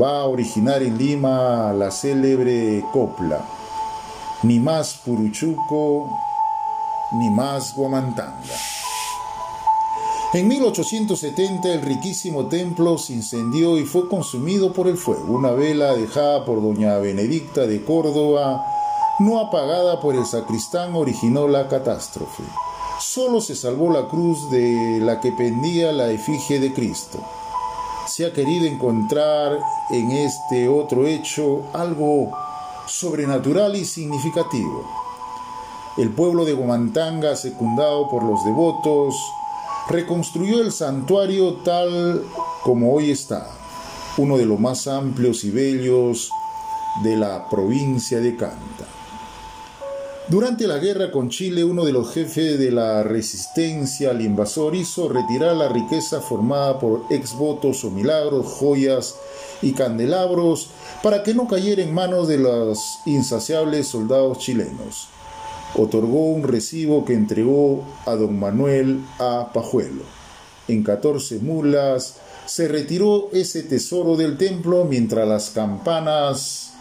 Va 0.00 0.20
a 0.20 0.26
originar 0.26 0.82
en 0.82 0.96
Lima 0.96 1.70
la 1.74 1.90
célebre 1.90 2.82
copla, 2.92 3.44
ni 4.42 4.58
más 4.58 4.94
Puruchuco, 5.04 6.08
ni 7.12 7.28
más 7.28 7.74
Guamantanga. 7.76 8.56
En 10.32 10.48
1870 10.48 11.68
el 11.68 11.82
riquísimo 11.82 12.46
templo 12.46 12.96
se 12.96 13.12
incendió 13.12 13.76
y 13.76 13.84
fue 13.84 14.08
consumido 14.08 14.72
por 14.72 14.88
el 14.88 14.96
fuego. 14.96 15.34
Una 15.34 15.50
vela 15.50 15.94
dejada 15.94 16.46
por 16.46 16.62
doña 16.62 16.96
Benedicta 16.96 17.66
de 17.66 17.84
Córdoba, 17.84 18.64
no 19.18 19.40
apagada 19.40 20.00
por 20.00 20.14
el 20.14 20.24
sacristán, 20.24 20.94
originó 20.94 21.48
la 21.48 21.68
catástrofe. 21.68 22.44
Solo 22.98 23.42
se 23.42 23.54
salvó 23.54 23.92
la 23.92 24.08
cruz 24.08 24.50
de 24.50 25.00
la 25.02 25.20
que 25.20 25.32
pendía 25.32 25.92
la 25.92 26.10
efigie 26.10 26.60
de 26.60 26.72
Cristo. 26.72 27.18
Se 28.06 28.26
ha 28.26 28.32
querido 28.32 28.66
encontrar 28.66 29.58
en 29.90 30.10
este 30.10 30.68
otro 30.68 31.06
hecho 31.06 31.64
algo 31.72 32.30
sobrenatural 32.86 33.76
y 33.76 33.84
significativo. 33.84 34.84
El 35.96 36.10
pueblo 36.10 36.44
de 36.44 36.52
Guamantanga, 36.52 37.36
secundado 37.36 38.08
por 38.08 38.24
los 38.24 38.44
devotos, 38.44 39.14
reconstruyó 39.88 40.60
el 40.60 40.72
santuario 40.72 41.54
tal 41.64 42.24
como 42.62 42.92
hoy 42.92 43.10
está, 43.10 43.48
uno 44.16 44.36
de 44.36 44.46
los 44.46 44.58
más 44.58 44.86
amplios 44.86 45.44
y 45.44 45.50
bellos 45.50 46.30
de 47.02 47.16
la 47.16 47.48
provincia 47.48 48.20
de 48.20 48.36
Canta. 48.36 49.01
Durante 50.32 50.66
la 50.66 50.78
guerra 50.78 51.10
con 51.10 51.28
Chile, 51.28 51.62
uno 51.62 51.84
de 51.84 51.92
los 51.92 52.14
jefes 52.14 52.58
de 52.58 52.70
la 52.70 53.02
resistencia 53.02 54.12
al 54.12 54.22
invasor 54.22 54.74
hizo 54.74 55.10
retirar 55.10 55.54
la 55.54 55.68
riqueza 55.68 56.22
formada 56.22 56.78
por 56.78 57.02
exvotos 57.10 57.84
o 57.84 57.90
milagros, 57.90 58.46
joyas 58.46 59.14
y 59.60 59.72
candelabros 59.72 60.70
para 61.02 61.22
que 61.22 61.34
no 61.34 61.46
cayera 61.46 61.82
en 61.82 61.92
manos 61.92 62.28
de 62.28 62.38
los 62.38 62.78
insaciables 63.04 63.88
soldados 63.88 64.38
chilenos. 64.38 65.08
Otorgó 65.76 66.24
un 66.30 66.44
recibo 66.44 67.04
que 67.04 67.12
entregó 67.12 67.84
a 68.06 68.14
don 68.14 68.40
Manuel 68.40 69.04
A. 69.18 69.50
Pajuelo. 69.52 70.04
En 70.66 70.82
14 70.82 71.40
mulas 71.40 72.16
se 72.46 72.68
retiró 72.68 73.28
ese 73.34 73.64
tesoro 73.64 74.16
del 74.16 74.38
templo 74.38 74.86
mientras 74.86 75.28
las 75.28 75.50
campanas 75.50 76.72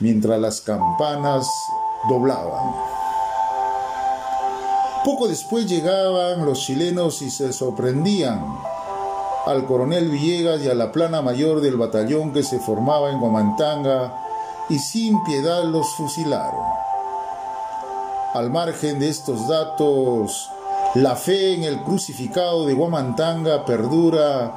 mientras 0.00 0.38
las 0.40 0.60
campanas 0.60 1.48
doblaban. 2.08 2.74
Poco 5.04 5.28
después 5.28 5.66
llegaban 5.66 6.44
los 6.44 6.60
chilenos 6.60 7.22
y 7.22 7.30
se 7.30 7.52
sorprendían 7.52 8.44
al 9.46 9.64
coronel 9.64 10.10
Villegas 10.10 10.60
y 10.62 10.68
a 10.68 10.74
la 10.74 10.90
plana 10.90 11.22
mayor 11.22 11.60
del 11.60 11.76
batallón 11.76 12.32
que 12.32 12.42
se 12.42 12.58
formaba 12.58 13.10
en 13.10 13.20
Guamantanga 13.20 14.12
y 14.68 14.78
sin 14.80 15.22
piedad 15.22 15.62
los 15.64 15.94
fusilaron. 15.94 16.64
Al 18.34 18.50
margen 18.50 18.98
de 18.98 19.08
estos 19.08 19.46
datos, 19.46 20.50
la 20.96 21.14
fe 21.14 21.54
en 21.54 21.62
el 21.62 21.82
crucificado 21.84 22.66
de 22.66 22.74
Guamantanga 22.74 23.64
perdura 23.64 24.52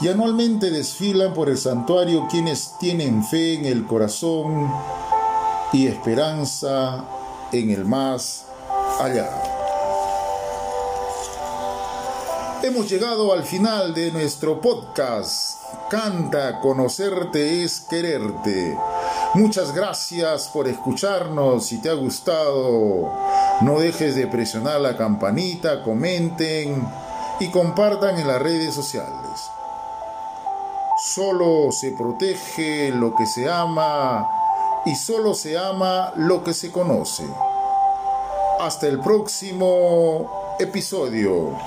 y 0.00 0.08
anualmente 0.08 0.70
desfilan 0.70 1.32
por 1.32 1.48
el 1.48 1.56
santuario 1.56 2.26
quienes 2.30 2.74
tienen 2.78 3.24
fe 3.24 3.54
en 3.54 3.64
el 3.64 3.86
corazón 3.86 4.70
y 5.74 5.88
esperanza 5.88 7.04
en 7.50 7.70
el 7.70 7.84
más 7.84 8.46
allá. 9.00 9.28
Hemos 12.62 12.88
llegado 12.88 13.32
al 13.32 13.42
final 13.42 13.92
de 13.92 14.12
nuestro 14.12 14.60
podcast. 14.60 15.60
Canta, 15.90 16.60
conocerte 16.60 17.64
es 17.64 17.80
quererte. 17.80 18.78
Muchas 19.34 19.74
gracias 19.74 20.48
por 20.48 20.68
escucharnos. 20.68 21.66
Si 21.66 21.78
te 21.78 21.90
ha 21.90 21.94
gustado, 21.94 23.12
no 23.62 23.80
dejes 23.80 24.14
de 24.14 24.28
presionar 24.28 24.80
la 24.80 24.96
campanita, 24.96 25.82
comenten 25.82 26.86
y 27.40 27.50
compartan 27.50 28.16
en 28.16 28.28
las 28.28 28.40
redes 28.40 28.72
sociales. 28.72 29.50
Solo 31.04 31.72
se 31.72 31.90
protege 31.90 32.90
lo 32.90 33.12
que 33.16 33.26
se 33.26 33.50
ama 33.50 34.43
y 34.86 34.94
solo 34.94 35.34
se 35.34 35.56
ama 35.58 36.12
lo 36.16 36.44
que 36.44 36.54
se 36.54 36.70
conoce. 36.70 37.24
Hasta 38.60 38.86
el 38.86 39.00
próximo 39.00 40.56
episodio. 40.58 41.58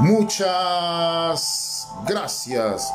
Muchas 0.00 1.88
gracias. 2.06 2.92